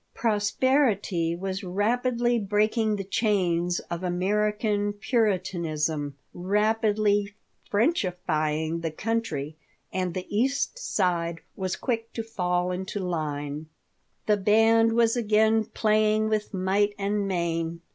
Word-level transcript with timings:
Prosperity 0.15 1.35
was 1.35 1.63
rapidly 1.63 2.39
breaking 2.39 2.95
the 2.95 3.03
chains 3.03 3.77
of 3.81 4.01
American 4.03 4.93
Puritanism, 4.93 6.15
rapidly 6.33 7.35
"Frenchifying" 7.69 8.79
the 8.81 8.89
country, 8.89 9.57
and 9.93 10.15
the 10.15 10.25
East 10.35 10.79
Side 10.79 11.41
was 11.55 11.75
quick 11.75 12.11
to 12.13 12.23
fall 12.23 12.71
into 12.71 12.99
line 12.99 13.67
The 14.25 14.37
band 14.37 14.93
was 14.93 15.15
again 15.15 15.65
playing 15.65 16.29
with 16.29 16.51
might 16.51 16.95
and 16.97 17.27
main. 17.27 17.81